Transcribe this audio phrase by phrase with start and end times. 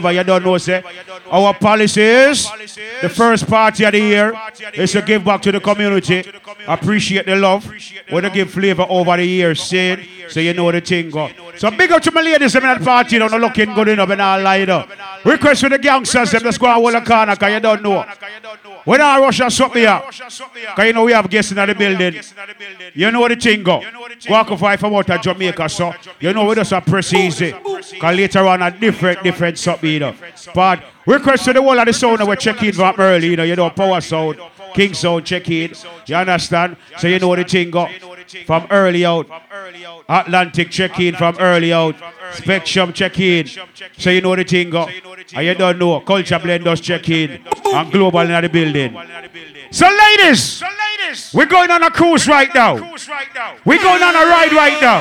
[0.00, 0.82] flavor, you don't know, say.
[1.30, 2.50] Our policy is
[3.02, 4.34] the first party of the year
[4.74, 6.24] is to give back to the community.
[6.66, 7.70] Appreciate the love.
[8.10, 9.96] Want to give flavor over the years, see
[10.28, 11.28] So you know the thing go.
[11.56, 14.40] So big up to my ladies in that party, don't looking good enough and all
[14.40, 14.88] light up.
[15.24, 18.04] Request for the gangsters, just go and hold the corner, because you don't know.
[18.84, 22.20] When I rush and something here, because you know we have guests in the building.
[22.94, 23.82] You know the thing go.
[24.28, 27.52] Walk off from out of Jamaica, so you know we just a press easy.
[27.52, 30.14] Because later on a different, different something, you know.
[30.54, 33.56] But request to the whole of the sound we're checking from early, you know, you
[33.56, 34.40] know, power sound,
[34.74, 35.72] king sound, check in.
[36.06, 36.76] You understand?
[36.98, 37.88] So you know the thing go.
[38.46, 39.26] From early out.
[40.08, 41.96] Atlantic check in from early out.
[42.34, 43.48] Spectrum check in.
[43.98, 44.88] So you know the thing go.
[45.34, 46.00] And you don't know.
[46.00, 47.42] Culture blenders check in.
[47.72, 48.96] And global in the building.
[49.72, 50.62] So ladies,
[51.34, 52.74] we're going on a cruise right now.
[53.64, 55.00] We're going on a ride right now.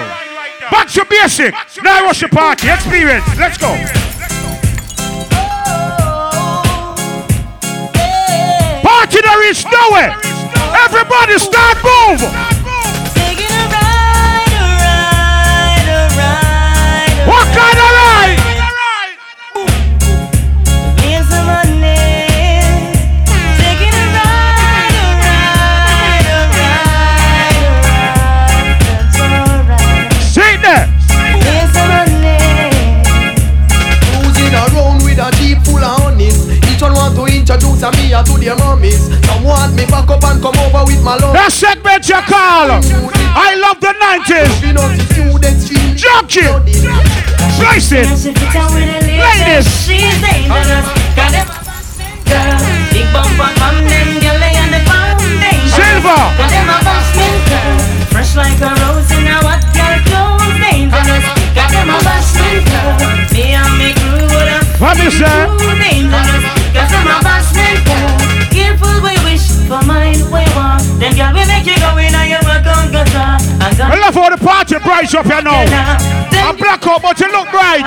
[0.72, 1.54] Back to basic.
[1.84, 2.70] Now what's the party?
[2.70, 3.26] Experience.
[3.38, 3.68] Let's go.
[5.32, 6.64] Oh, oh,
[7.96, 8.82] oh.
[8.84, 10.16] Party there is nowhere.
[10.86, 12.59] Everybody start move.
[41.34, 42.70] That segment you call.
[43.36, 45.89] I love the 90s.
[46.00, 46.80] The students.
[47.60, 48.08] Slice it.
[49.20, 49.68] Ladies.
[55.76, 56.22] Silver.
[58.10, 60.00] Fresh like a rose in a what girl.
[61.56, 62.96] Got them a bustin' girl.
[63.34, 64.80] Me and me crew would have.
[66.74, 68.16] Got them a bustin' girl.
[68.56, 70.80] Careful we wish for mine we want.
[71.00, 71.89] Then girl we make you go
[74.10, 75.62] And I God love how the party bright up here now.
[76.42, 77.86] I'm black out, but you look bright.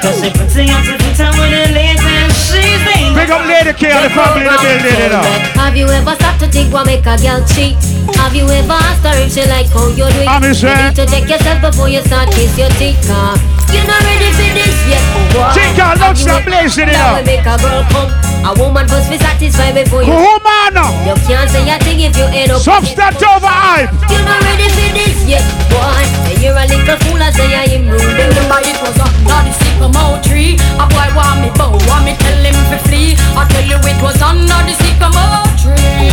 [0.00, 2.48] Cause she puts it on to the time with the latest.
[2.48, 3.20] She's dangerous.
[3.20, 5.24] Big up Lady K and the family in the building, you know.
[5.60, 7.76] Have you ever stopped to think what make a girl cheat?
[8.16, 10.28] Have you ever asked her if she like how you do it?
[10.28, 13.61] I'm You need to check yourself before you start kiss your teeth.
[13.72, 13.76] Car.
[13.76, 15.02] You're not ready for this yet.
[15.16, 15.50] Oh, boy.
[15.56, 17.24] Chica, don't stop blazing it up.
[17.24, 18.10] make a girl come.
[18.42, 20.10] A woman must be satisfied before you.
[20.10, 20.74] Woman,
[21.06, 22.60] You can't say a thing if you ain't up.
[22.60, 23.90] substance over hype.
[24.10, 26.02] You're not ready for this yet, boy.
[26.26, 28.02] And you're a little fool as say I am rude.
[28.02, 32.42] Remember it was under the sycamore tree A boy want me bow, want me tell
[32.42, 36.10] him to flee I tell you it was under the sycamore tree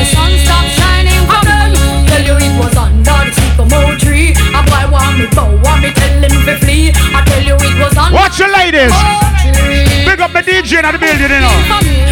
[0.00, 1.72] The sun stopped shining for them
[2.12, 4.32] Tell you it was under the sycamore tree.
[4.56, 6.92] A boy want me bow, want me tell him to flee.
[7.12, 8.92] I tell you it was under Watch the ladies.
[8.92, 9.20] Oh,
[9.52, 11.56] tree Big up the DJ in the building, you know.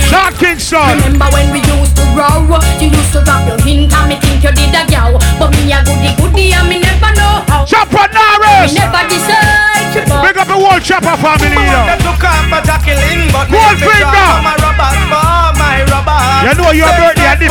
[0.08, 1.00] Sean Kingston.
[1.04, 2.44] Remember when we used to row?
[2.81, 5.72] You used to drop your hint and me think you did a gal But me
[5.72, 7.64] a goody goody and me never know how.
[7.64, 8.75] Chopper Me Norris.
[8.75, 11.47] never decide Big up the whole Chopper family, you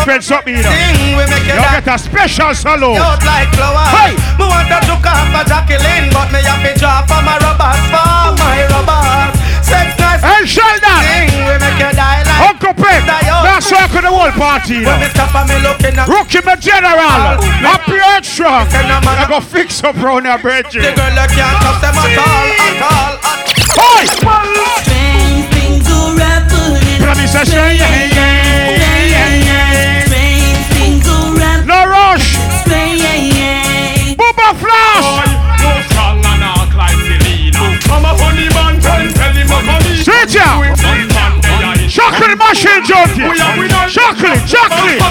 [0.07, 0.71] birthday a different something, you know.
[0.71, 2.97] Sing, we make you You get a special salute.
[2.97, 3.91] out like flowers.
[3.91, 4.13] Hey.
[4.39, 7.81] Me want to took off for Jacqueline, but me have to draw for my rubbers,
[7.91, 9.35] for my rubbers.
[9.67, 11.01] Sex nice, Hey, Sheldon.
[11.03, 12.49] sing, we make you die like.
[12.49, 13.03] Uncle Pep.
[13.43, 15.05] Now circle the whole party, you When know.
[15.05, 16.95] me stop and me looking at Rookie my general.
[17.03, 18.67] Oh, Happy and strong.
[18.71, 22.81] I go fix up round your the girl, you can't touch them at all, at
[22.81, 23.13] all.
[23.27, 23.47] At
[23.77, 24.05] Hey!
[24.07, 27.01] Strange things are happening.
[27.03, 28.86] Promise I say yeah, yeah, yeah,
[34.97, 35.25] Booba
[35.61, 37.63] No strong and not like Selena.
[37.89, 39.95] I'm a funny man, tell tell him I'm funny.
[40.03, 40.61] Sit ya.
[41.87, 43.23] Chocolate machine junkie.
[43.23, 45.01] We are we not Chocolate, chocolate.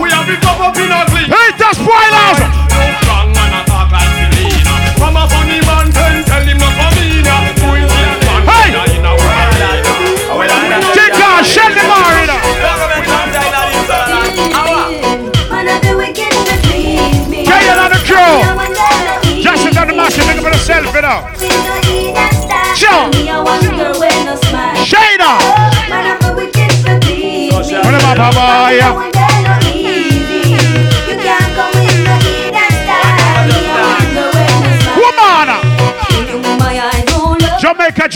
[0.00, 1.00] We have it up up in a.
[1.30, 2.38] Hey, the spoilers.
[2.40, 4.74] No strong and not like Selena.
[5.00, 5.69] I'm a funny man,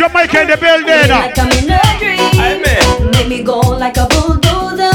[0.04, 1.08] Jamaica in the building.
[1.08, 2.20] Like I'm in a dream.
[2.36, 4.92] I Make me go like a bulldozer.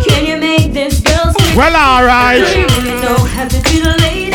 [0.00, 1.56] Can you make this girl scream?
[1.56, 2.40] Well, alright.
[3.04, 4.32] Don't have to be the lady.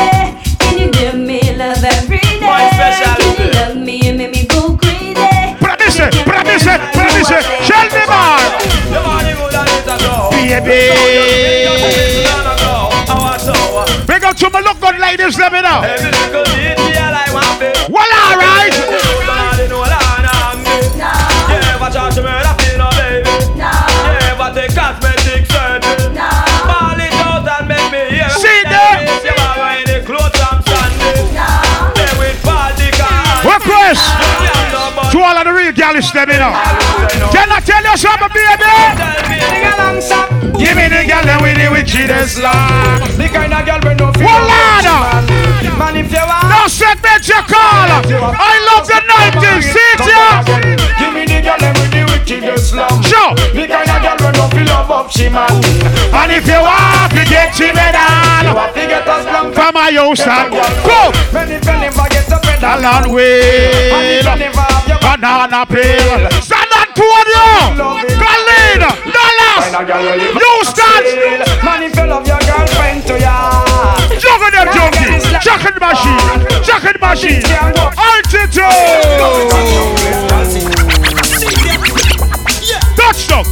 [0.62, 2.40] Can you give me love every day?
[2.40, 3.34] My specialty.
[3.34, 5.58] Can you love me and make me go crazy?
[5.58, 7.34] Promise, promise, promise.
[7.66, 8.62] Shall be mine.
[10.62, 10.94] Baby.
[14.06, 16.15] Big up to my look good ladies, let me know.
[36.02, 37.30] The real gals, let me know.
[37.32, 39.36] Can I tell you something, baby?
[40.60, 41.68] Give me the gal that with the
[42.42, 43.18] love.
[43.18, 44.44] The kind of girl we no feel Well,
[44.84, 45.26] Lord.
[45.76, 47.92] Man, if you want No segment call.
[47.92, 49.68] I love the 90s.
[49.68, 50.40] See it, yeah?
[50.96, 52.72] Give me the girl with the wickedest
[53.04, 53.36] Sure.
[53.52, 55.52] The kind of girl we no feel love up she man
[56.16, 59.74] And if you want to get to You medal have to get a slum from
[59.76, 63.92] my house, and go Many fell never get a a pedal long And way.
[63.92, 66.18] if you never have your Banana peel.
[66.42, 67.46] Stand on to you.
[68.18, 68.82] Colleen.
[69.14, 69.70] Dallas.
[70.34, 71.04] Houston.
[71.64, 73.54] Man, if you love your girlfriend to ya
[74.18, 75.24] Juggle them junkies.
[75.46, 76.42] Chucking machine.
[76.66, 77.46] Chucking machine.
[78.02, 78.66] Altitude.
[82.98, 83.46] Touchdown.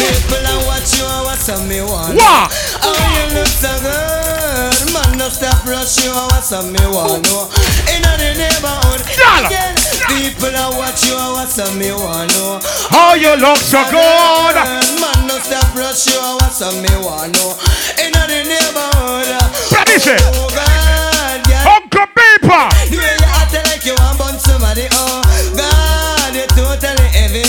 [0.00, 2.16] People are watch you and what's on me want.
[2.16, 2.48] Wow.
[2.82, 4.94] Oh, you look so good.
[4.94, 7.22] Man, no stop rush you and what's on me want.
[7.28, 7.50] No.
[7.92, 9.04] In the neighborhood.
[9.14, 9.75] Dollar.
[10.10, 12.30] People are watch you and what's on me want.
[12.36, 12.60] No.
[12.90, 14.54] How you look so good.
[15.00, 17.32] Man, no stop rush you and what's on me want.
[17.36, 17.54] No.
[18.02, 19.30] In the neighborhood.
[19.72, 20.16] Let me say.
[20.20, 21.68] Oh, God, yeah.
[21.76, 22.64] Uncle Paper.
[22.90, 25.22] You act like you want burn somebody, oh
[25.56, 27.44] God, you're totally heavy.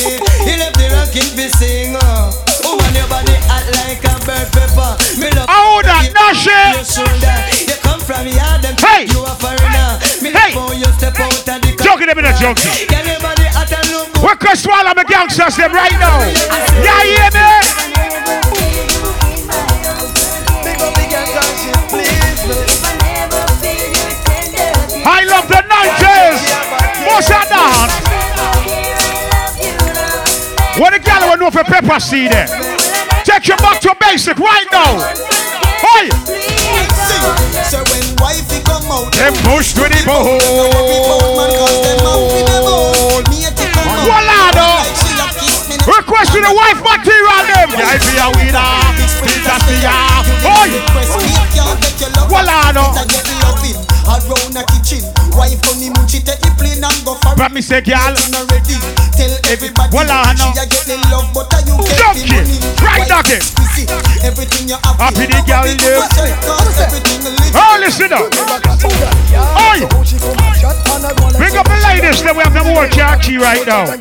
[0.46, 2.32] You left the rocking for sing, oh
[2.64, 4.92] Woman, your body hot like a bird pepper.
[5.20, 7.38] Me love Oh, that you shoulder.
[7.68, 9.06] You come from yard, them Hey.
[9.10, 9.98] you a foreigner.
[10.22, 10.54] Me Hey.
[10.56, 11.67] love how you step out of
[12.16, 12.16] the.
[12.16, 12.32] Joking them in a
[13.92, 14.24] look good.
[14.24, 16.20] We can swallow my gangsters them right now.
[16.82, 17.40] Yeah, hear me?
[17.40, 17.78] The.
[25.10, 26.42] I love the 90s.
[27.08, 27.94] What's that dance?
[30.80, 32.32] What the gal will know for pepper seed?
[33.26, 35.57] Take your back to basic right now.
[35.96, 36.10] Oi!
[37.70, 40.42] So when wifey come out, Them push to the bone.
[45.88, 47.70] Request to the wife material them.
[47.80, 48.68] Yeah, you are winner,
[49.24, 49.96] it's a fear.
[50.44, 50.70] Oi!
[54.08, 55.04] Around the kitchen,
[55.36, 58.48] wife honeymoon, she take the plane and go for But me say, gal, Not.
[59.20, 60.16] Tell everybody no.
[60.32, 62.56] she a get the love, but you get the money?
[62.80, 63.44] Right, doggy.
[64.24, 66.08] Everything you have, Happy the girl live.
[67.52, 68.32] oh, listen up.
[68.32, 69.84] Oi!
[71.38, 73.92] Bring up the ladies that we have them more khaki right now.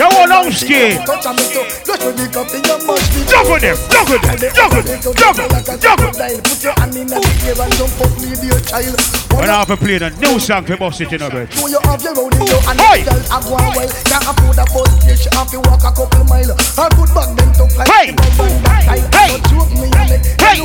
[0.00, 0.96] You want on ski.
[3.28, 4.82] Juggle them, juggle them, juggle,
[5.14, 6.12] juggle, juggle.
[9.42, 11.50] When I have to play the new song for boss it in a bed.
[11.50, 11.66] Hey!
[11.66, 11.74] Hey!
[19.10, 19.42] Hey!
[20.38, 20.62] Hey!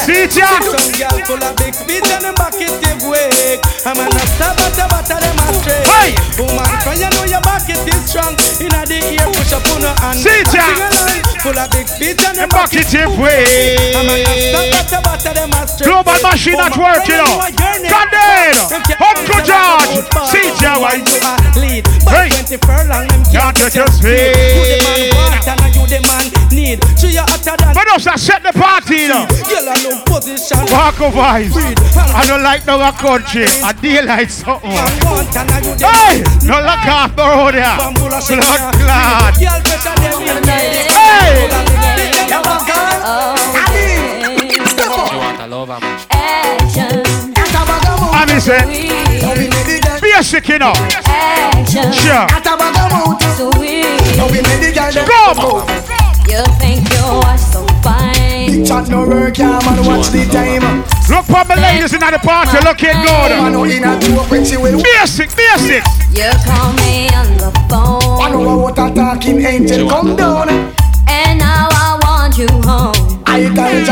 [0.00, 0.56] See it, yeah?
[0.64, 3.60] Some girl full of big feet and them back it give wake.
[3.84, 5.84] I'm a not stop at the butter them a straight.
[5.84, 6.16] Hey!
[6.40, 8.32] Woman, for you know your back it is strong.
[8.56, 10.16] Inna the ear push up on her hand.
[10.16, 10.89] See it,
[11.40, 11.88] Full of big
[12.20, 13.48] and them Them back it tip way.
[13.96, 15.88] not stop at the butter them a straight.
[15.88, 17.24] Global machine at work, you know.
[17.24, 17.88] know your name.
[17.88, 18.60] Condemn.
[19.00, 19.88] Uncle George.
[19.88, 21.00] you about See it, why?
[21.00, 21.86] You a lead.
[22.04, 22.28] Hey.
[22.28, 24.36] 20 furlong, them Can't take your speed.
[24.36, 26.84] You the man and you the man need.
[26.98, 29.26] So you hotter than But us that set the party, you know.
[29.26, 30.58] Girl, I love position.
[30.70, 31.54] Walk of vibes.
[32.14, 33.46] I don't like no country.
[33.62, 34.70] I daylight something.
[34.70, 36.22] Man want and you the Hey!
[36.46, 37.76] No look off the road here.
[37.78, 38.70] Bambula shake Blood ya.
[38.74, 39.34] clot.
[39.38, 40.90] Girl, pressure them in the head.
[40.90, 41.50] Hey!
[48.12, 48.60] I mean, say,
[50.00, 50.74] basic, you know.
[51.92, 52.26] Sure.
[55.06, 55.89] Come!
[56.30, 58.64] You think you are so fine.
[58.64, 60.62] Chat no work, yeah, man, watch the time.
[61.10, 63.52] Look for the ladies in the party looking Man, good.
[63.52, 64.80] no in a joke when she will.
[64.80, 65.82] Basic, basic.
[66.14, 68.22] You call me on the phone.
[68.22, 70.48] I know what a talking angel come down.
[71.08, 73.22] And now I want you home.
[73.26, 73.88] I can't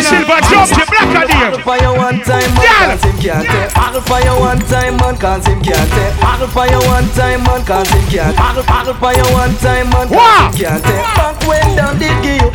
[0.00, 1.52] just Silver, jump to black and here.
[1.62, 3.74] fire one time, man, cause him can't take.
[3.74, 6.14] Battle fire one time, man, cause him can't take.
[6.20, 8.36] Battle fire one time, man, cause him can't.
[8.36, 11.04] Battle, battle fire one time, man, cause him can't take.
[11.16, 12.50] Back when down did give you.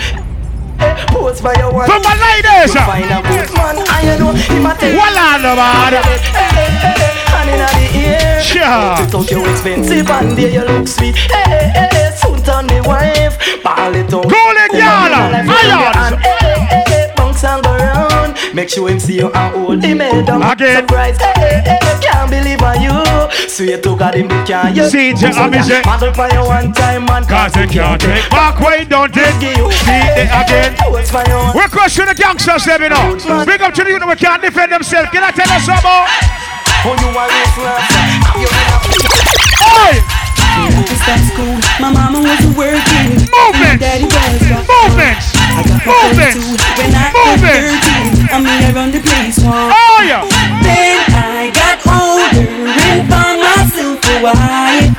[0.81, 2.73] eh, Post fire one For my ladies.
[2.73, 4.95] Find a good man, and you know him a take.
[4.97, 5.93] Voila, no man.
[7.29, 8.41] Hand inna the ear.
[8.41, 8.95] Sure.
[9.05, 11.15] Put out your expensive and there you look sweet.
[11.15, 13.37] Eh, eh, eh, hey, hey, hey, soon turn the wife.
[13.63, 14.23] Ball it out.
[14.23, 15.13] Cool it, girl.
[15.51, 17.04] Irons.
[17.35, 18.37] Bounce and go round.
[18.53, 20.41] Make sure him see you and hold him head down.
[20.41, 20.87] Again.
[20.87, 21.17] Surprise.
[21.17, 22.95] Hey, hey, hey, can't believe on you.
[23.49, 24.87] Sweet to God him big can you.
[24.87, 27.25] See, Jack, I'm say- Model for you one time man.
[27.25, 29.35] Cause they can't take back way, don't take.
[29.41, 29.71] You.
[29.83, 30.75] See it again.
[30.91, 31.23] What's my?
[31.53, 33.45] We're crushing the gangsters, them, you know.
[33.45, 35.09] Big up to the youth that can't defend themselves.
[35.11, 36.07] Can I tell you something?
[36.87, 37.83] Oh, you are ruthless.
[38.39, 38.47] You
[39.59, 40.25] Hey!
[41.05, 41.59] That's cool.
[41.79, 43.27] My mama was working.
[43.27, 43.83] Movements!
[43.83, 44.65] Daddy was rock.
[44.65, 45.35] Movements!
[45.35, 47.04] I got my Movements!
[47.39, 48.15] First I Movements!
[48.15, 48.31] was 13.
[48.31, 49.69] I mean, I run the place one.
[49.71, 50.23] Oh, yeah!
[50.63, 54.91] Then I got older and found myself a wife.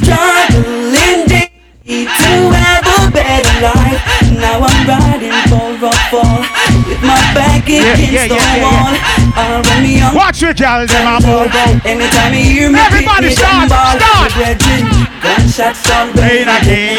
[0.00, 4.00] Struggling daily to have a better life.
[4.40, 6.40] Now I'm riding for a fall
[6.88, 8.94] with my back against yeah, the yeah, yeah, wall.
[9.36, 10.14] I'll run me on.
[10.14, 11.66] Watch it, y'all, them, I'm over.
[11.86, 14.32] Anytime you hear me, Everybody start, start.
[15.20, 16.96] Gunshots on Rain rain again.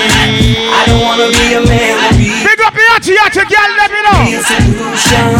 [0.69, 2.30] I don't wanna be a memory.
[3.01, 4.21] Big up your yachty, yachty, girl, let me know.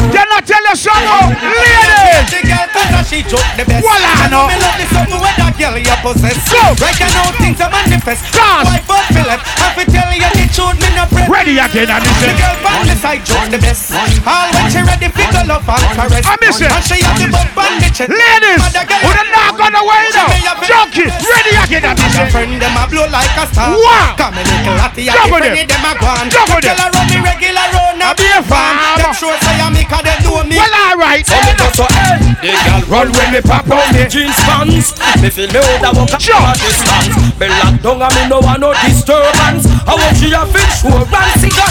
[0.09, 1.29] Can I tell you something?
[1.45, 2.41] Ladies!
[2.71, 4.47] Girl she joke the best Voila, I no.
[4.47, 6.63] me love the something when that girl you possess Go.
[6.79, 8.23] Right now things are manifest.
[8.33, 12.87] Wife Have to tell you the truth me no Ready again, I The girl from
[12.87, 13.91] the side joke the best
[14.23, 15.11] All when she ready
[15.43, 16.71] love and caress I miss it.
[16.71, 18.63] And she have the butt on the chest Ladies!
[18.63, 20.31] Who the knock on the way now?
[20.63, 21.11] Junkie!
[21.11, 22.27] Ready again, I My listen.
[22.31, 24.15] friend them a blow like a star Wow.
[24.15, 25.67] Come a little hotty Double the friend them.
[25.67, 26.71] them a gone Double them.
[26.71, 28.75] Tell her run me regular round I a be a farm.
[28.97, 30.57] Them sure say I make her them know me.
[30.57, 31.25] Well, alright.
[31.25, 34.07] So me go so hey The girl run when me pop on me.
[34.07, 34.95] Jeans pants.
[35.21, 36.35] Me feel me out a walk Sure.
[36.37, 39.65] a distance Me lock down and me no want no disturbance.
[39.85, 41.69] I want she a fit sure and cigar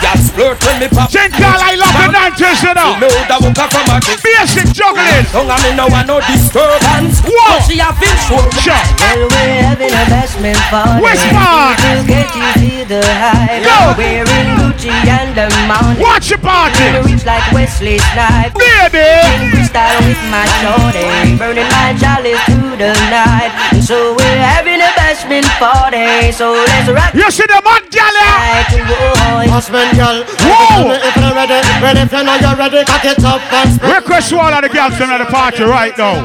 [0.00, 1.32] Girl splurt when me pop St.
[1.32, 2.96] Carl, I love the 90s, you know.
[3.00, 5.24] Me out a walk a from a distance Basic juggling.
[5.32, 7.60] Down and me no want no disturbance Whoa.
[7.60, 8.74] But she a fit sure Sure.
[8.74, 11.02] Well, we're having a bashment party.
[11.04, 11.76] Which part?
[11.76, 13.64] People get you feel the hype.
[13.64, 13.78] Go.
[14.00, 16.02] Wearing Gucci and the Mountain.
[16.02, 16.84] Watch your Feel party.
[17.04, 18.56] rich like Wesley Snipes.
[18.56, 19.08] Baby.
[19.36, 21.36] In crystal with my shorty.
[21.36, 23.52] Burning my chalice through the night.
[23.72, 26.32] And so we're having a bashment party.
[26.32, 28.16] So let's rock You see the man, gal,
[29.70, 29.74] yeah?
[29.74, 29.96] like a boy.
[29.96, 30.94] Husband girl Whoa.
[30.94, 34.30] If you're ready Well if you know you're ready Cock it up and spread Request
[34.30, 36.22] to all of the girls from the party right now.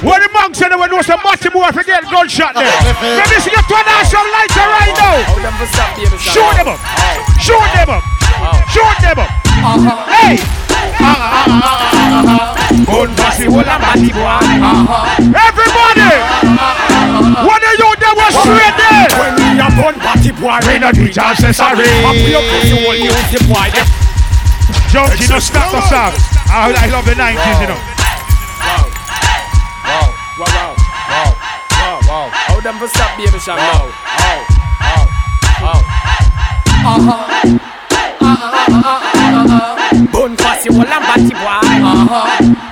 [0.00, 2.64] When the monks say they will know some matty boy forget gunshot there.
[2.64, 5.16] Let me see you turn on some lights right now.
[6.18, 6.80] Shoot them up.
[7.40, 8.02] Shoot them up.
[8.72, 9.30] Shoot them up.
[10.08, 10.38] Hey.
[11.00, 11.60] Ah, ah,
[11.92, 14.03] ah, Gun pussy, hold a matty
[20.54, 21.88] party boy, We no do accessory.
[22.04, 23.70] Up your pussy hole, you the boy.
[23.74, 23.86] Them
[24.90, 26.12] Junkie, no stop the song.
[26.48, 27.80] I, I love the 90s, you know.
[28.62, 28.86] Wow,
[29.84, 30.74] wow, wow,
[31.10, 31.30] wow,
[31.70, 34.46] wow, wow How them for stop baby shot now Wow,
[35.60, 35.80] wow,
[36.84, 37.10] wow
[40.12, 42.63] Bun pussy hole and batty boy Well, I know.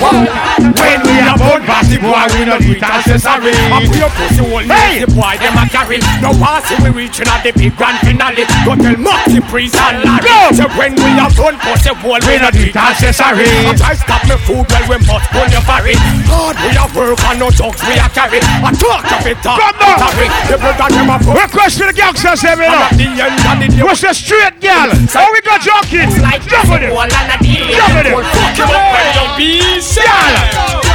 [0.00, 3.52] When we a born party boy, we no do accessory.
[3.68, 5.04] Up your pussy hole, Hey.
[5.04, 5.36] the boy.
[5.36, 9.40] Them a carry No pass we reaching at the big grand finale Go tell Marty
[9.52, 10.56] Priest and Larry Go.
[10.56, 13.44] So when we a gun pussy boy, We no do accessory.
[13.68, 15.94] I try stop me food while we must pull your barry
[16.32, 19.60] Hard we a work and no dogs we a carry I talk of it talk.
[19.60, 22.88] Sorry, the brother them a put Request to the gangsters, them, you know.
[22.88, 24.88] At the end of the day What's the straight girl?
[24.96, 26.08] Oh, we got junkie.
[26.24, 26.92] like Jump with it.
[26.92, 28.16] wall and a deal Jump with it.
[28.16, 29.24] Fuck you up when you
[29.94, 30.36] Girl.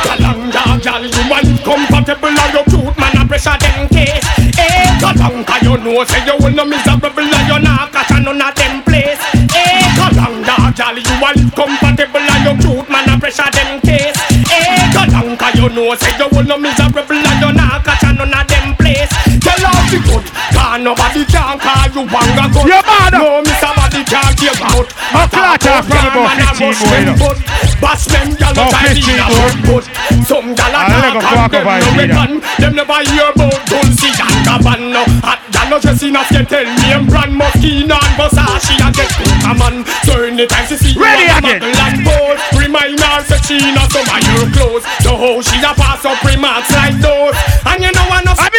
[0.06, 4.24] Kalanga, gal, you want comfortable and your cute man a pressure them case
[4.56, 8.56] Eh, Kalanga, you know say you will no miserable and you not catch none of
[8.56, 9.20] them place
[9.52, 14.16] Eh, Kalanga, gal, you want comfortable and your cute man a pressure them case
[14.48, 18.48] Eh, Kalanga, you know say you will no miserable and you not catch none of
[18.48, 19.12] them place
[19.44, 20.24] Tell off the good,
[20.56, 23.14] cause nobody can call you wanga good You mad?
[23.14, 23.70] No, Mr.
[23.76, 25.86] Body can't give out A from
[26.24, 27.36] about 15 boy, you know.
[27.82, 29.36] Bash them gyal About no time 15 in a boy.
[29.36, 29.84] road but
[30.26, 32.40] Some a I'll never talk and them no either.
[32.62, 36.64] Them never hear about Dolce and Gabbana Hot gyal no dress in a skate tell
[36.66, 39.12] me em brand Moschino and Versace a get
[39.44, 39.84] a man.
[40.08, 41.60] So anytime she see you Ready a again.
[41.60, 44.84] buckle and bolt Remind her say she not some of your clothes.
[45.04, 47.36] So how she a pass up remarks like those.
[47.68, 47.92] And you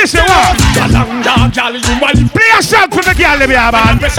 [0.06, 0.54] miss what?
[1.50, 3.98] Gyal you a live for the them, yeah, man.
[3.98, 4.18] case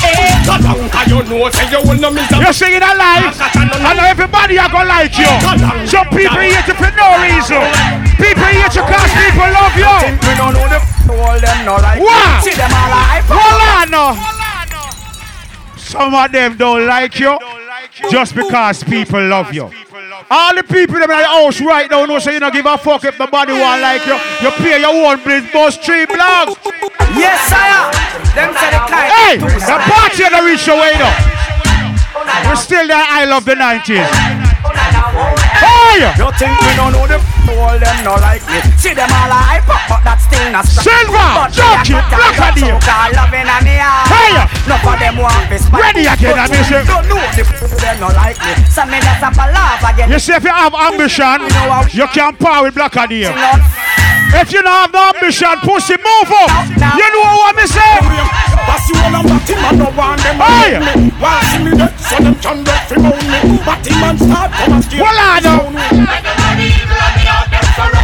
[0.00, 0.40] Eh,
[1.06, 3.36] you know say you will no miss a You're singing it live.
[3.36, 5.28] I know everybody are gonna like you.
[5.86, 7.60] Some people hate you for no reason.
[8.16, 9.92] People you cause people love you.
[11.64, 11.76] No.
[12.00, 12.44] What?
[13.28, 14.16] Hold on now.
[15.76, 17.36] Some of them don't like you
[18.10, 19.70] just because people love you.
[20.28, 23.04] All the people in the house right now know say you don't give a fuck
[23.04, 24.18] if the body want like you.
[24.42, 26.54] You pay your own bills, bus three blocks.
[27.16, 27.90] Yes, sire.
[28.34, 29.10] Them say the kind.
[29.10, 31.40] Hey, the party of the reach away though.
[32.48, 33.02] We're still there.
[33.02, 35.39] I love the 90s.
[35.60, 36.08] Hey!
[36.16, 37.20] You think we don't know them?
[37.50, 38.58] All them no like me.
[38.80, 40.86] See them all hype up, but that still not stop.
[40.86, 42.78] Silver, Jockey, Black and Deal.
[43.12, 43.76] loving and me
[44.08, 44.32] Hey!
[44.64, 45.66] Enough of them want this.
[45.68, 46.80] Ready again, I miss you.
[46.86, 47.44] Don't know the
[47.76, 48.52] them no like me.
[48.70, 50.10] So me just have a laugh again.
[50.10, 51.44] You see, if you have ambition,
[51.92, 53.32] you can power with Black and Deal.
[54.32, 56.50] If you don't have no ambition, pussy, move up.
[56.96, 57.80] You know what me say?
[58.64, 60.76] Pass you all and batty man no want them Hey!
[60.76, 61.10] around me.
[61.18, 63.58] While see me dead, so them can get free moan me.
[63.66, 65.02] Batty man start come and steal.
[65.02, 65.66] Well, I know.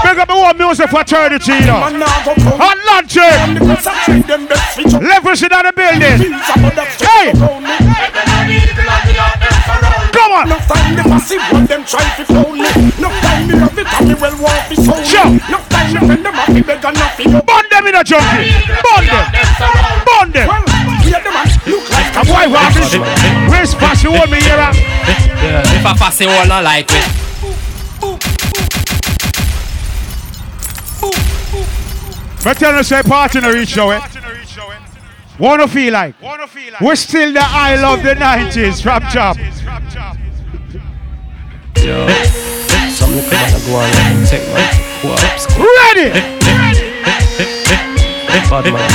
[0.03, 1.83] Big up the music you know.
[2.59, 3.37] Atlantic.
[5.03, 6.33] Levels in the building.
[7.07, 7.33] Hey!
[10.13, 10.49] Come on.
[10.49, 12.69] No time the massive one them try to clone me.
[12.99, 15.66] No time me love it and well want to soul me.
[16.23, 17.31] Them have to beg and nothing.
[17.33, 18.53] Burn them in a junkie.
[18.67, 19.27] Burn them.
[20.07, 20.49] Burn them.
[21.03, 22.95] Hear them and look like A boy want this.
[23.51, 24.71] Where's Fashion Hold me here?
[25.77, 27.27] If I pass it all, I like it.
[32.45, 34.01] But tell us say party no reach show eh?
[34.01, 35.41] it.
[35.41, 36.15] Wanna feel like?
[36.81, 39.37] We're still the I love the 90s from top.
[41.77, 42.09] Yo,
[42.89, 45.47] something come on go on and take my whoops.
[45.57, 46.11] Ready?
[48.51, 48.91] Bad man.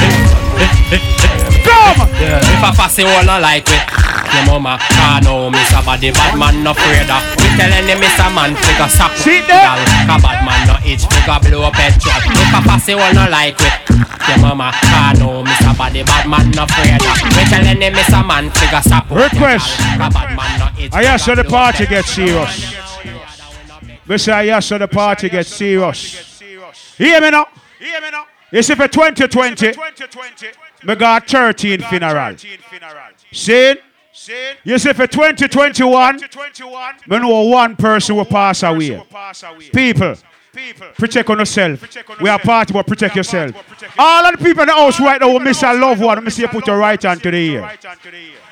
[1.66, 2.08] Come!
[2.20, 3.84] Yeah, if I pass it all, I like it.
[4.32, 4.80] Your mama,
[5.24, 7.20] no, miss a body bad man no afraid of.
[7.36, 9.12] We tell any miss a man figure suck.
[9.20, 9.76] See there?
[10.08, 12.00] Ka bad man no itch figure blow up head.
[12.00, 13.74] If I pass it all, no like it.
[14.30, 14.72] Your mama,
[15.20, 17.20] no, miss a body bad man no afraid of.
[17.36, 19.10] We tell any miss a man figure suck.
[19.12, 19.68] Request.
[20.00, 20.94] Ka bad man no itch.
[20.94, 22.91] I ask the party gets serious.
[24.12, 26.42] We say I ask so the party gets serious.
[26.98, 27.46] Hear me now?
[27.80, 28.08] Hear me
[28.52, 29.72] You see for 2020,
[30.84, 32.36] me got 13 funeral.
[33.32, 33.76] See?
[34.66, 36.20] You see for 2021,
[37.08, 39.02] me know one person will pass away.
[39.74, 40.16] People,
[40.54, 40.88] People.
[40.98, 42.20] Protect on yourself.
[42.20, 43.56] We are party, but protect yourself.
[43.98, 46.18] All of the people in the house right now will miss a loved one.
[46.18, 47.72] Let me see you put your right hand to the ear.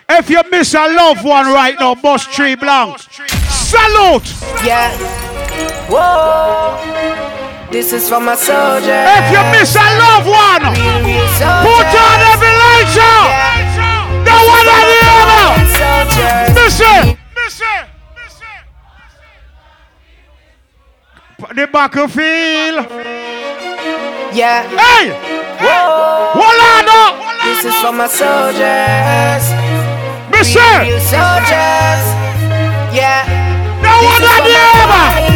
[0.07, 2.99] If you miss a loved one right now, bus tree blank.
[2.99, 4.33] Salute!
[4.63, 5.38] Yeah.
[5.89, 6.77] Whoa.
[7.71, 8.89] This is for my soldiers.
[8.89, 10.73] If you miss a loved one,
[11.63, 13.17] put on every lighter.
[14.25, 15.47] The one on the other.
[16.59, 17.17] Listen.
[21.55, 22.85] The battlefield.
[24.33, 24.67] Yeah.
[24.69, 25.09] Hey!
[25.61, 26.39] Whoa.
[26.39, 27.01] Walado.
[27.43, 29.45] This is for my soldiers.
[30.31, 30.43] Real
[30.99, 32.03] soldiers.
[32.93, 33.25] Yeah.
[33.81, 35.28] The one on the other.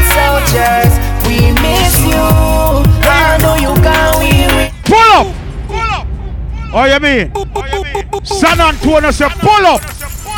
[6.76, 7.32] Oh, you mean?
[8.26, 9.82] San Antonio say pull up.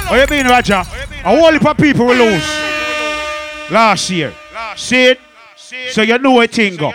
[0.09, 0.83] Oh, you mean, Roger?
[1.23, 2.47] A whole heap of people will lose
[3.71, 4.33] last year.
[4.75, 5.19] See it?
[5.91, 6.93] So you know a thing go.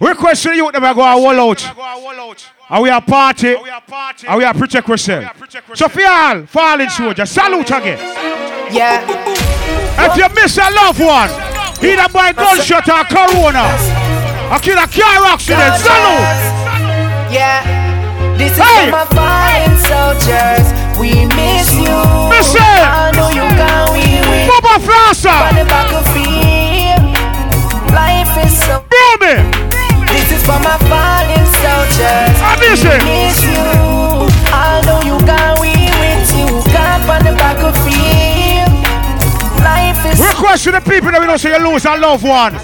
[0.00, 2.50] Request to the youth never go a wall out.
[2.70, 3.56] And we are party.
[3.56, 5.28] And we are protect ourselves.
[5.74, 7.98] So for y'all, fallen soldier, salute again.
[8.72, 9.04] Yeah.
[10.00, 11.30] If you miss a loved one,
[11.84, 13.66] either by gunshot or corona,
[14.52, 17.32] or kill a car accident, salute.
[17.32, 17.77] Yeah.
[18.38, 18.86] This is Hey.
[18.86, 20.66] for my fallen soldiers.
[21.00, 21.98] We miss you.
[22.30, 22.54] Miss.
[22.54, 24.46] I know you can we win.
[24.78, 25.28] Flosser.
[25.28, 25.56] On.
[27.92, 29.34] Life is so Blow me.
[30.06, 32.34] This is for my fallen soldiers.
[32.40, 33.02] I miss it.
[33.02, 33.66] We miss you.
[34.54, 36.46] I know you can we with you.
[36.72, 38.70] Camp on the battlefield.
[39.66, 42.54] Life is Request to the people that we know say you lose a loved one.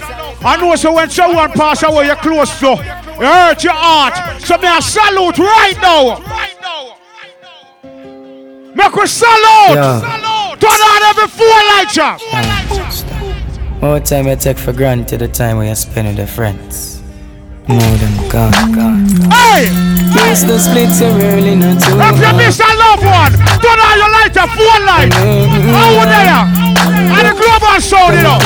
[0.46, 4.42] I know so when someone pass away you're close to, it hurt your heart.
[4.42, 6.18] So may I salute right now.
[8.74, 9.78] Make we salute.
[9.78, 10.56] Yeah.
[10.58, 12.20] Turn on every four lights up.
[13.80, 17.02] More time you take for granted the time we are spending with friends.
[17.68, 19.06] Know them gone, gone.
[19.30, 19.68] Hey!
[20.14, 23.98] Yes, the splits are really not too If you miss a loved one, turn on
[23.98, 25.16] your light up, four lights.
[25.16, 25.74] Mm-hmm.
[25.74, 26.63] Over there.
[26.86, 28.38] And the global sound, you know.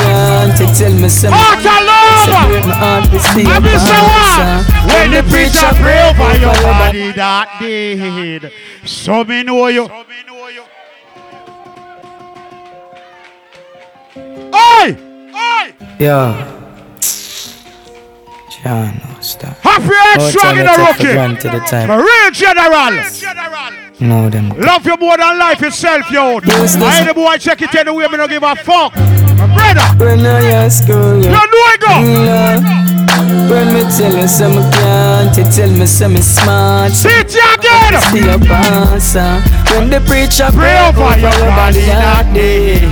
[0.57, 1.39] To tell me something.
[1.39, 2.29] Heart of love.
[2.29, 3.47] Separate my heart with sleep.
[3.47, 4.63] I miss the one.
[4.89, 6.99] When the preacher pray over your body.
[6.99, 8.51] body that did.
[8.85, 9.87] So me know you.
[14.53, 14.97] Oi!
[15.35, 15.73] Oi!
[15.99, 16.55] Yeah.
[18.63, 19.57] John, no stop.
[19.59, 21.13] Happy More and strong in the take for rookie.
[21.13, 21.89] granted the time.
[21.89, 23.88] Real general.
[23.99, 24.49] Know them.
[24.57, 26.39] Love you more than life itself, yo.
[26.45, 28.95] Yes, I ain't the boy check it anyway, me no give a fuck.
[28.95, 29.83] My brother.
[29.99, 31.99] When I ask you, You know it go.
[31.99, 36.93] Mm, when me tell you some can't, you tell me some smart.
[36.93, 37.99] See it again.
[38.07, 39.43] See your answer.
[39.75, 42.87] When the preacher Pray over your body that day.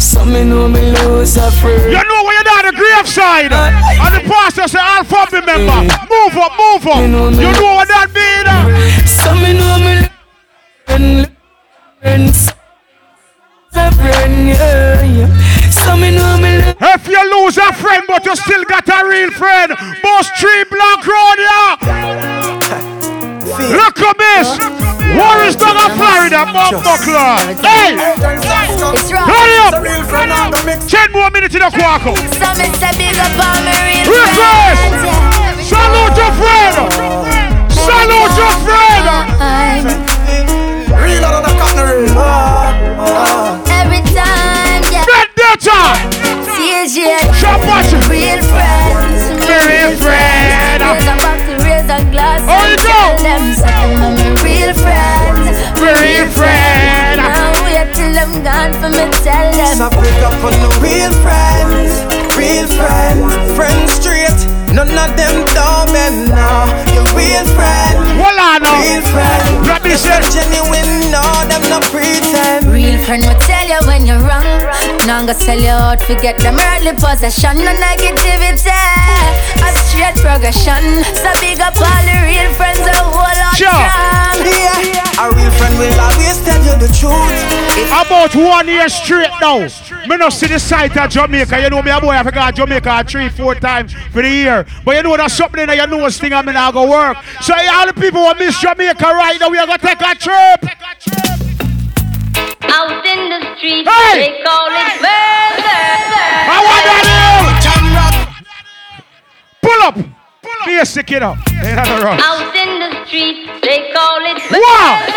[0.00, 1.94] So me know me lose a friend.
[1.94, 3.70] You know when you're down the graveside uh,
[4.02, 6.98] and the pastor say, I'll family member, move up, move up.
[6.98, 7.30] You know
[7.78, 9.06] what that mean?
[9.06, 10.03] So me know me
[10.96, 11.36] friend,
[12.00, 12.52] friends.
[13.74, 15.70] A friend, yeah, yeah.
[15.70, 19.30] So me know me If you lose a friend but you still got a real
[19.32, 21.76] friend, boss tree block road, yeah.
[23.74, 24.48] Look at this.
[25.18, 27.38] Warriors down in Florida, Bob Buckler.
[27.62, 27.96] Hey!
[29.30, 29.74] Hurry up!
[30.88, 32.14] Ten more minutes in the quarter.
[34.14, 34.82] Request!
[35.70, 36.74] Salute your friend!
[37.72, 40.03] Salute your friend!
[41.84, 43.60] Real out of the cotton reel.
[43.68, 45.04] Every time, yeah.
[45.04, 46.00] Vendetta!
[46.48, 47.20] CJ.
[47.36, 48.00] Shop watching.
[48.08, 49.20] Real friends.
[49.44, 50.80] Real friend.
[50.80, 52.40] Raise a rock to raise a glass.
[52.48, 52.88] Oh, you and know.
[52.88, 54.00] Tell them something.
[54.00, 55.44] I'm a real friend.
[55.76, 57.20] Real friend.
[57.20, 59.76] Now wait till I'm gone for me tell them.
[59.76, 62.00] So pick up on the real friends,
[62.32, 64.63] real friends, friends straight.
[64.74, 66.66] None of them don't bend now.
[66.92, 68.82] Your real friend, Hold on now.
[68.82, 69.66] real friend.
[69.70, 70.02] Let me If
[70.34, 72.66] genuine, no, them no pretend.
[72.72, 74.42] Real friend will tell you when you're wrong.
[75.06, 78.74] Now I'm gonna sell you out, forget them early possession, no negativity.
[79.62, 81.04] A straight progression.
[81.22, 83.70] So big up all the real friends, a whole lot Sure.
[83.70, 84.42] strong.
[84.42, 87.38] Yeah, a real friend will always tell you the truth.
[87.78, 89.68] If About one year straight now.
[90.08, 91.60] Me no see the site of Jamaica.
[91.60, 94.63] You know me a boy I forgot Jamaica three, four times for the year.
[94.84, 97.16] But you know that's something that you know thing I'm mean I go work.
[97.40, 100.60] So all the people who miss Jamaica right now, we are gonna take a trip.
[102.66, 104.18] Out in the street, Hey!
[104.18, 105.72] they call it murder.
[106.48, 107.54] I want that here.
[109.62, 109.96] Pull up.
[110.66, 111.36] Basic it up.
[111.60, 112.20] Ain't that a rush?
[112.24, 114.96] Out in the street, they call it Wow.
[114.96, 115.12] murder.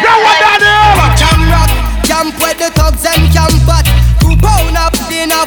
[0.00, 1.10] You want that here?
[1.18, 1.70] Jam rock,
[2.06, 3.86] camp where the thugs and camp at.
[4.22, 5.42] Two pound up in a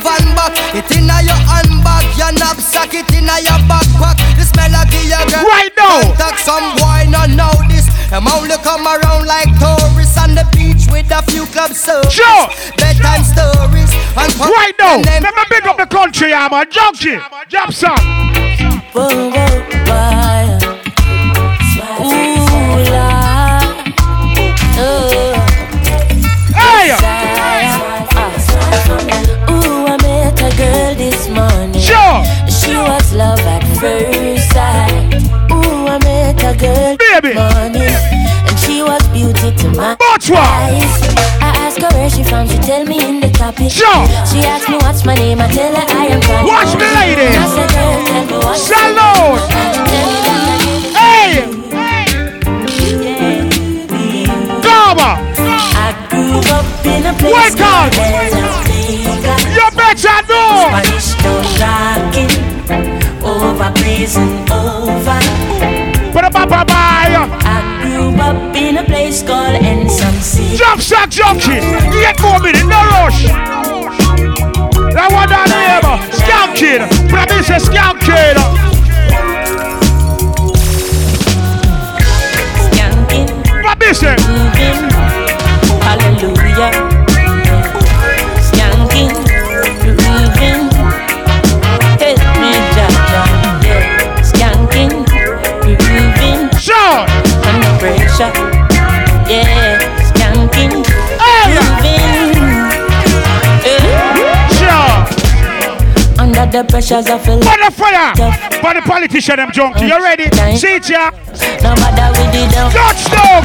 [2.93, 4.17] knapsack, it in a your backpack.
[4.37, 5.45] The smell of the girl.
[5.45, 6.01] Right now.
[6.01, 7.87] Contact some boy, no know this.
[8.09, 12.13] Them only come around like tourists on the beach with a few club service.
[12.13, 12.47] Sure.
[12.77, 13.91] Bedtime stories.
[14.15, 14.97] And Right now.
[14.97, 17.17] Let me big up the country, I'm a junkie.
[17.47, 17.97] Jump some.
[18.93, 20.32] Whoa, whoa, why?
[33.83, 35.11] First sight.
[35.51, 37.35] Ooh, I met a girl Baby.
[37.35, 37.91] morning.
[38.47, 40.87] And she was beauty to my Watch eyes.
[41.43, 43.69] I asked her where she from, she tell me in the topic.
[43.71, 44.05] Sure.
[44.31, 46.47] She asked me what's my name, I tell her I am from.
[46.47, 47.27] Watch me, lady.
[47.27, 48.95] I said, girl, tell me what's name.
[50.99, 51.29] Hey!
[54.63, 55.11] Gaba!
[55.75, 55.77] I
[56.09, 57.91] grew up in a place Wake up.
[59.57, 60.71] You better know!
[60.71, 61.09] Spanish
[63.23, 65.19] over prison over.
[66.11, 70.57] Put up, up, I grew up in a place called NSMC.
[70.57, 71.59] Jump sack junkie!
[71.91, 73.23] Get more minute, no rush!
[74.93, 75.81] That one down there,
[76.13, 76.81] scam kid!
[77.09, 78.37] Put up this scam kid!
[82.69, 84.23] Skanking, What this is?
[85.81, 86.92] hallelujah.
[98.21, 98.33] Under.
[99.29, 99.79] Yeah,
[100.11, 100.85] skanking,
[101.17, 101.55] Hey!
[101.55, 102.43] moving.
[103.65, 104.47] Yeah.
[104.53, 104.95] Sure!
[106.19, 108.13] Under the pressures of a Put the fire!
[108.61, 110.25] But the politician, them junkie, you ready?
[110.57, 111.09] See it, yeah?
[111.63, 112.71] No matter with the down.
[112.71, 113.43] Touchdown!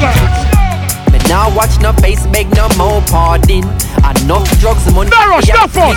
[1.11, 3.63] Me now watch no face, beg no more pardon.
[4.09, 5.09] Enough drugs, money.
[5.09, 5.95] No rush, no fun!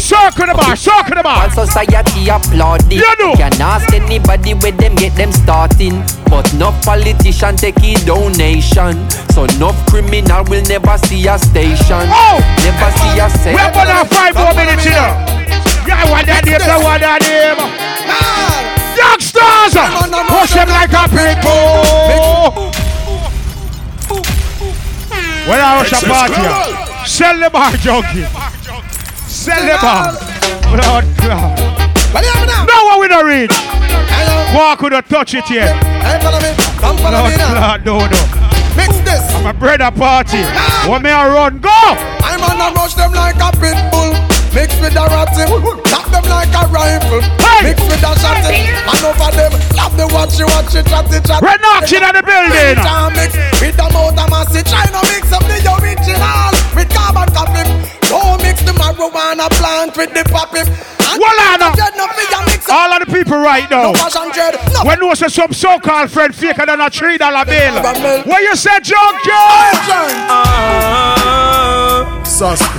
[0.00, 1.44] Circle the bar, circle the bar!
[1.44, 2.98] All society applauding.
[2.98, 3.34] You know.
[3.34, 6.02] Can ask anybody where them get them starting.
[6.34, 9.08] But no politician take a donation.
[9.30, 12.10] So no criminal will never see a station.
[12.10, 12.42] Oh!
[12.58, 13.86] Never see a We have cell.
[13.86, 15.14] another five more minutes here.
[15.86, 17.54] Yeah, I want that name, I want that name.
[18.98, 19.78] Youngsters!
[20.26, 22.74] Push them like a pit bull.
[25.46, 28.26] When I rush a party, here, sell the bar, junkie.
[29.30, 30.10] Sell the bar.
[30.74, 31.54] Blood clot.
[32.66, 33.50] No one we don't read.
[34.52, 36.56] Walk with a touch it here.
[36.80, 37.54] Come follow me now.
[37.54, 38.20] clot, no, no.
[38.76, 39.22] Mix this.
[39.34, 40.42] I'm a brother party.
[40.42, 40.86] Ah.
[40.88, 41.60] What may I run?
[41.60, 41.70] Go!
[41.70, 44.12] I'm on a rush them like a pit bull.
[44.54, 45.42] Mix with a ratty,
[45.90, 47.22] tap them like a rifle.
[47.62, 51.42] Mix with a shotty, and over them, love the watch you watch it, chatty chatty.
[51.42, 52.78] Red knocking at the building.
[53.18, 57.93] Mix with the motor massy, try to mix up the original with carbon copy.
[58.14, 60.62] Don't mix the marijuana plant with the poppy.
[61.18, 61.74] Voila now.
[62.70, 63.92] All of the people right now.
[64.86, 67.74] When you say some so-called friend faker than a three dollar bill.
[68.22, 69.14] What you say, John
[70.30, 72.70] ah, Sasko.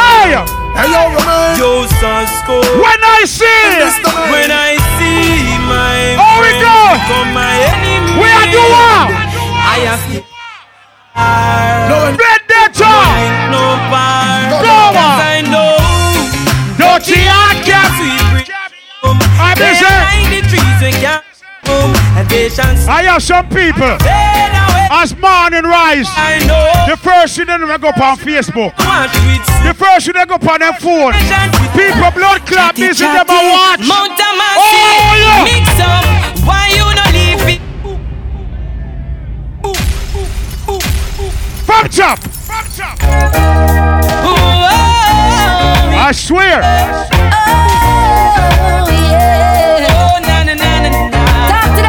[0.00, 0.32] Hey!
[0.74, 1.58] Hey yo, man.
[1.60, 2.56] Yo, Sasko.
[2.80, 3.68] When I see,
[4.32, 8.16] when I see my oh we go, become my enemy.
[8.18, 9.12] we are doing.
[9.62, 10.02] I have
[12.74, 12.90] to.
[13.50, 13.64] No.
[13.90, 14.50] Bar.
[14.50, 15.18] Go on.
[15.22, 15.78] I know.
[16.78, 17.20] Dirty
[17.62, 17.90] cap.
[22.14, 22.64] I'm busy.
[22.88, 23.96] I have some people.
[24.90, 26.08] As morning rise,
[26.88, 28.76] the first thing they go up on Facebook.
[28.76, 31.12] The first thing they go up on their phone.
[31.72, 33.80] People blood clot busy them a watch.
[34.56, 35.44] Oh yeah.
[35.44, 36.04] Mix up.
[36.46, 37.60] Why you not leave it?
[41.64, 42.43] From top.
[46.06, 46.60] I swear.
[46.62, 46.94] Oh.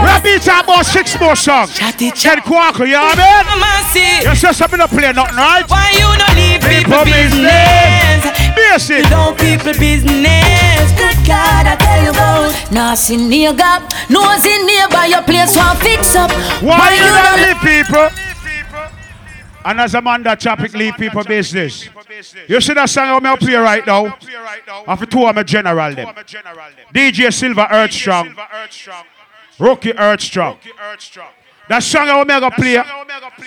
[0.05, 1.77] We'll beat out about six more songs.
[1.77, 4.23] Ken Quackle, you know what I mean?
[4.23, 5.63] You say something to play nothing, right?
[5.67, 8.23] Why you not leave people People business?
[8.55, 9.03] Basic.
[9.09, 10.91] Don't people business.
[10.95, 12.71] Good God, I tell you about.
[12.71, 13.91] Nah, see near gap.
[14.09, 16.31] No see nearby your place one fix up.
[16.63, 18.24] Why you not don't leave people?
[19.65, 21.89] And as a man that traffic leave people business.
[22.47, 24.15] You see that song I'm play right now?
[24.87, 26.13] After two of my general them.
[26.93, 28.35] DJ Silver Earthstrong.
[29.57, 30.59] Rookie Earthstrong.
[31.67, 32.77] That song I'm going to play.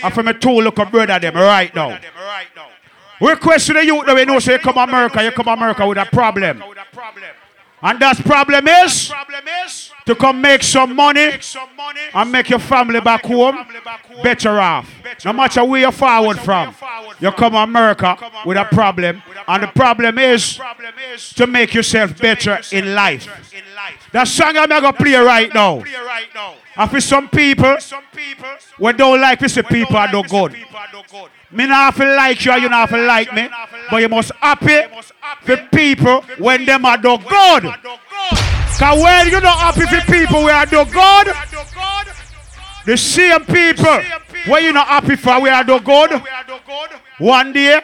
[0.02, 1.98] After my two look up brother them right now.
[3.20, 5.98] Request to the youth that we know say you come America, you come America with
[5.98, 6.62] a problem.
[7.80, 11.38] And that problem is problem is to come make some money
[12.14, 13.64] and make your family back home
[14.22, 14.90] better off.
[15.24, 16.74] No matter where you're forward from,
[17.20, 19.22] you come America with a problem.
[19.46, 23.28] And the problem is problem is to make yourself better in life.
[24.12, 25.82] That song I'm going to play right now.
[26.76, 27.76] And for some people,
[28.78, 30.56] we don't like this people are no good.
[31.50, 33.48] Me not feel like you, you not feel like me.
[33.90, 34.82] But you must happy
[35.42, 37.62] for people when them are do good.
[38.78, 41.34] Cause when you not happy for people we are do good,
[42.84, 44.00] the same people
[44.46, 46.22] when you not happy for we are do good,
[47.18, 47.80] one day,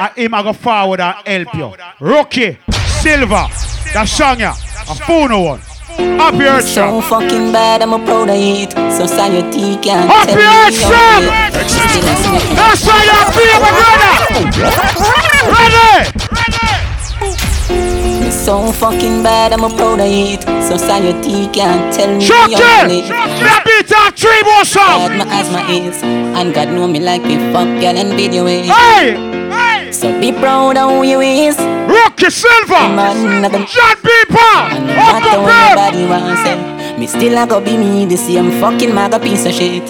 [0.00, 1.74] I him I go forward and help you.
[2.00, 2.58] Rookie,
[3.02, 3.46] Silver,
[3.92, 4.52] that song a
[4.94, 5.60] phone one.
[5.96, 8.72] Happy Earth So fucking bad, I'm a proud of it.
[8.92, 11.22] Society can't Happy tell me Earth how Strong!
[11.24, 11.30] it.
[11.54, 12.56] I see it.
[12.56, 14.14] That's why you feel my brother!
[15.54, 15.90] Ready!
[18.24, 20.42] Me So fucking bad, I'm a proud of it.
[20.64, 23.08] Society can't tell me Shut how it!
[23.08, 25.10] That beat out three more songs!
[25.18, 28.64] My asthma is, and God know me like me fuck girl and video it.
[28.64, 29.43] Hey!
[29.94, 31.56] So be proud of who you is.
[31.86, 32.88] Rookie Silver!
[32.98, 34.54] Man, John Beeper!
[34.74, 35.74] And no Up matter the what bed!
[35.76, 39.52] nobody wants say, me still a go be me, the same fucking maga piece of
[39.52, 39.86] shit.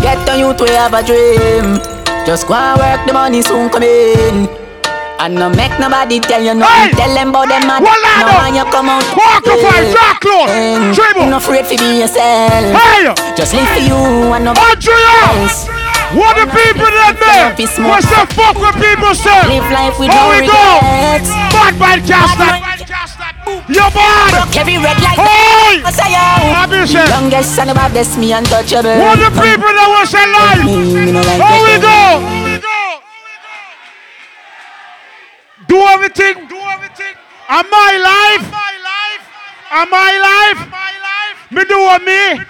[0.00, 1.78] Get on you to have a dream.
[2.24, 4.48] Just go and work, the money soon come in.
[5.18, 6.96] And no make nobody tell you nothing.
[6.96, 7.82] Tell them about them man.
[7.82, 7.90] No
[8.42, 9.04] when you come out.
[9.14, 9.58] Walk up
[9.94, 10.50] dark close.
[10.50, 11.30] Mm, Dribble.
[11.30, 12.74] No afraid to be yourself.
[12.74, 13.10] Hey!
[13.36, 13.94] Just live for you
[14.34, 15.42] and nobody Andrea!
[15.42, 15.68] else.
[16.12, 17.56] What the people that there?
[17.88, 19.32] What's the fuck with people say?
[19.48, 20.60] Live life with How no we go?
[21.56, 22.60] Bad man cast that.
[23.72, 24.44] You're bad!
[24.52, 25.16] Every red light.
[25.16, 25.80] Hey!
[25.80, 26.52] I say yo.
[26.52, 27.08] Happy say.
[27.08, 28.92] Youngest and the baddest, me untouchable.
[29.00, 30.60] What the people that was alive?
[30.68, 32.20] Me, me no How we go?
[35.64, 36.44] Do everything.
[36.44, 37.16] Do everything.
[37.48, 38.44] Am I life?
[38.52, 39.24] My life!
[39.72, 40.60] Am I life?
[40.68, 41.38] My life!
[41.50, 42.44] Me do what me?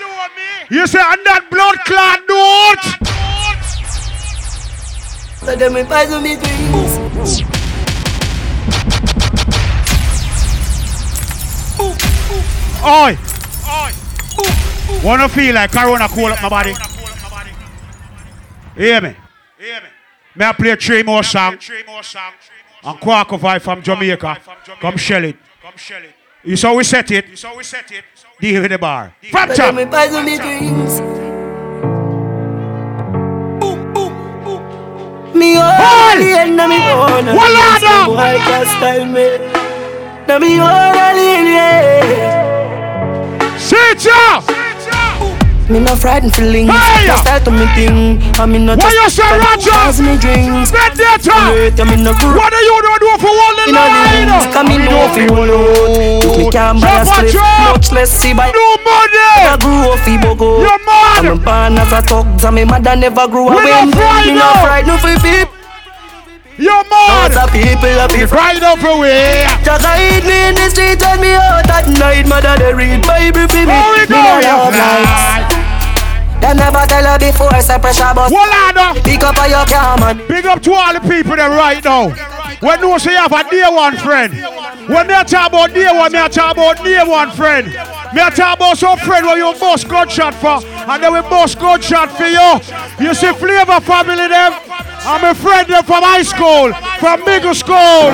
[0.70, 3.11] You say, and that blood clot do what?
[5.44, 7.42] So them me poison me dreams.
[12.84, 13.18] Oi!
[15.04, 16.74] Wanna feel like Corona cool up my body?
[18.76, 19.16] Hear me?
[20.36, 21.70] May I play three more songs?
[22.84, 24.38] And Quack of I from Jamaica.
[24.80, 25.36] Come shell it.
[26.44, 27.26] You saw we set it.
[28.40, 29.12] Deal with the bar.
[29.30, 29.74] From So top.
[29.74, 31.21] them me poison
[36.12, 37.26] only and na me born.
[37.36, 38.06] Walla now.
[38.06, 39.38] Boy can't style me.
[40.28, 43.56] Na me only yeah.
[43.58, 44.40] Sit ya!
[45.70, 46.70] Me no frightened feelings.
[46.70, 47.06] Hey!
[47.06, 48.20] Just start to me thing.
[48.36, 49.70] I mean no What just you say, Roger?
[49.72, 50.68] Pass me drinks.
[50.68, 51.32] Spend data.
[51.54, 52.36] Wait, I mean no group.
[52.36, 54.28] What are you doing do for one In a line?
[54.52, 57.72] come in no fi roll out If me can't buy a Jump on spliff, jump.
[57.72, 59.48] much less see buy No money.
[59.48, 61.24] I grew up fi bogo You're mad.
[61.24, 64.32] I'm born as a thug, so me mother never grew up We not fried Me
[64.34, 64.52] now.
[64.52, 65.48] no fried no fi peep
[66.62, 67.34] You're mad.
[67.34, 69.42] Lots of people up here Right up away.
[69.66, 73.50] Just hide me in the street when me out at night Mother they read Bible
[73.50, 75.58] fi me How we Me go, you love lights
[76.38, 78.94] Them never tell her before say pressure bus on.
[79.02, 79.66] Pick up on your
[79.98, 82.14] man Big up to all the people that right now.
[82.62, 84.30] When you say you have a day one friend.
[84.86, 87.66] When they talk about day one, me I talk about day one friend.
[87.66, 91.58] Me I talk about some friend where you bust gunshot for, and then we bust
[91.58, 92.62] gunshot for you.
[93.02, 94.52] You see Flavor family them.
[95.04, 98.10] I'm a friend them from high school, from middle school.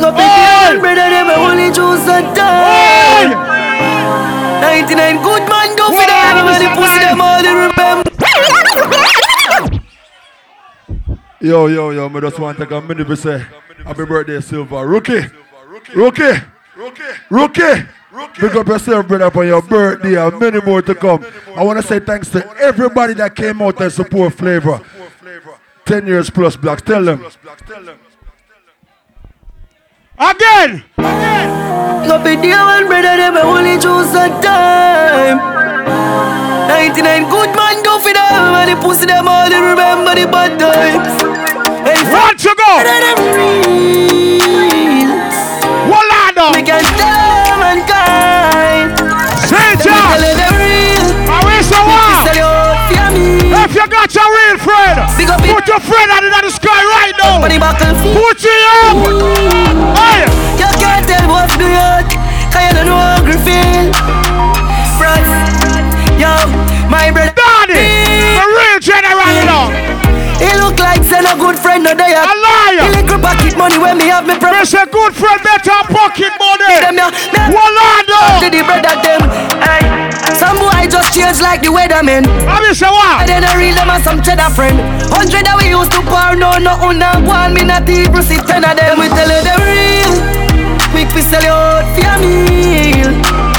[0.00, 0.72] Go pick Hey!
[0.72, 3.28] your brother them a only choose a Hey!
[3.30, 3.52] time
[4.62, 8.10] 99 good man go for them and the pussy them all they remember
[11.40, 13.44] Yo, yo, yo, me just want to take a minute to say
[13.84, 14.86] happy birthday, Silver.
[14.86, 15.22] Rookie,
[15.94, 16.40] rookie,
[16.76, 17.82] rookie, rookie.
[18.40, 21.24] Big up yourself, brother, for your birthday and many more to come.
[21.56, 24.80] I want to say thanks to everybody that came out and support Flavor.
[25.84, 26.82] 10 years plus blacks.
[26.82, 27.24] Tell them.
[30.18, 30.84] Again.
[32.06, 35.38] Go pick your one brother them a only choose a time
[36.68, 40.58] 99 good man go for them and the pussy them all they remember the bad
[40.58, 41.22] times
[41.86, 42.54] Hey, One to go.
[42.82, 45.10] brother them real
[45.90, 46.44] Walado.
[46.56, 48.71] We can tell mankind Say
[53.72, 55.00] If you got your real friend,
[55.48, 57.40] put your friend out in the sky right now.
[57.40, 59.96] Money buckle feet Put it up.
[59.96, 60.51] Hey.
[81.52, 83.20] Like the weatherman I mean say what?
[83.20, 84.80] And then I real them as some cheddar friend
[85.12, 88.64] Hundred that we used to pour no no una one me not even see ten
[88.64, 90.12] of them We tell you the real
[90.96, 93.12] Quick we sell you out for your meal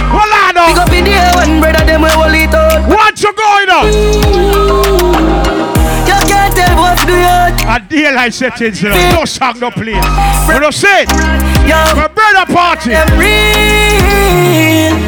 [0.09, 0.73] Walado.
[0.73, 3.69] Pick up in the air when brother them we hold it out What you going
[3.69, 3.85] on?
[6.09, 9.21] You can't tell what's the yard A daylight settings, you know.
[9.21, 10.01] No song, no play.
[10.49, 11.09] You know, say it.
[11.69, 12.89] Yo, My brother party.
[12.89, 13.72] them real.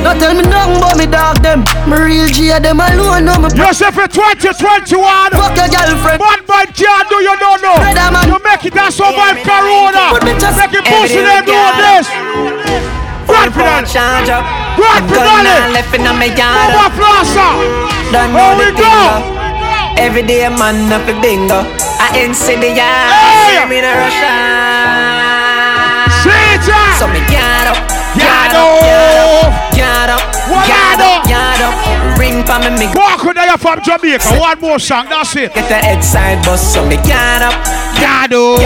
[0.05, 1.65] Don't tell me nothing about me dog them.
[1.89, 3.25] Me real G them alone.
[3.25, 4.53] No me You say for 2021.
[5.33, 6.19] fuck your girlfriend.
[6.21, 7.75] Bad man can't do you don't know.
[7.81, 8.29] Brother man.
[8.29, 10.13] You make it and survive Corona.
[10.13, 12.05] Put just Make it pussy them do this.
[13.25, 13.85] Grand finale.
[13.89, 14.45] charge up.
[14.77, 15.73] Grand finale.
[15.73, 16.69] left in my yard.
[16.69, 17.47] Over Plaza.
[18.13, 18.85] Here we the go.
[18.85, 19.35] bingo.
[19.97, 21.65] Every day man up a bingo.
[21.99, 23.09] I ain't see the yard.
[23.09, 23.65] Hey!
[23.67, 25.24] Me in a.
[28.55, 30.23] Yard Yard up.
[30.47, 31.27] Yard up.
[31.27, 31.75] Yard up.
[32.17, 34.39] Ring for me, me Walk with you from Jamaica.
[34.39, 35.07] One more song.
[35.09, 35.53] That's it.
[35.53, 36.73] Get the head side bus.
[36.73, 37.53] So me yard up.
[37.99, 38.59] Yard up,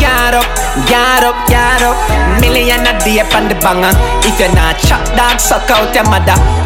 [0.00, 0.46] yard up,
[0.90, 2.40] yard up, yard up.
[2.40, 3.94] Million a day on the banger.
[4.26, 6.61] If you're not chop dog, suck out your mother.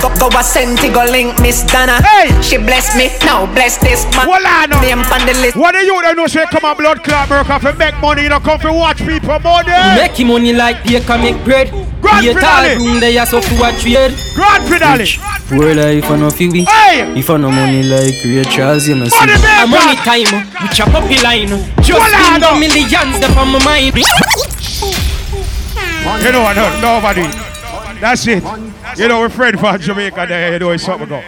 [0.00, 2.00] Go, go a senti, go link Miss Donna.
[2.02, 2.32] Hey!
[2.40, 4.28] She bless me, now bless this man.
[4.28, 4.80] Well, I know.
[4.80, 5.56] Name on the list.
[5.56, 8.22] What do you they know say come on blood clot work off and make money,
[8.22, 9.68] you know come for watch people money.
[9.96, 11.68] Make him money like they can make bread.
[12.00, 12.74] Grand Be a finale.
[12.76, 14.16] tall room they are so full of trade.
[14.34, 15.04] Grand finale.
[15.48, 17.12] Poor life and no feel Hey!
[17.18, 19.18] If I no money like Ray Charles, you know see.
[19.20, 19.64] Money maker.
[19.64, 21.48] A money time, we chop up the line.
[21.84, 22.54] Just Well, I spend know.
[22.54, 23.96] the millions that on my mind.
[26.24, 26.56] You know what?
[26.56, 27.49] No, nobody.
[28.00, 28.42] That's it.
[28.96, 31.18] You know, we're friend from Jamaica there, you know, it's something go.